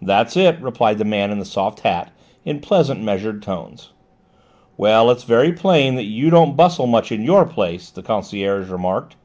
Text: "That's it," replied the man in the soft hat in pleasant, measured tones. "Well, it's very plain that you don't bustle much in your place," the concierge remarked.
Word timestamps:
"That's 0.00 0.38
it," 0.38 0.58
replied 0.62 0.96
the 0.96 1.04
man 1.04 1.30
in 1.30 1.38
the 1.38 1.44
soft 1.44 1.80
hat 1.80 2.10
in 2.46 2.60
pleasant, 2.60 3.02
measured 3.02 3.42
tones. 3.42 3.90
"Well, 4.78 5.10
it's 5.10 5.24
very 5.24 5.52
plain 5.52 5.96
that 5.96 6.04
you 6.04 6.30
don't 6.30 6.56
bustle 6.56 6.86
much 6.86 7.12
in 7.12 7.22
your 7.24 7.44
place," 7.44 7.90
the 7.90 8.02
concierge 8.02 8.70
remarked. 8.70 9.16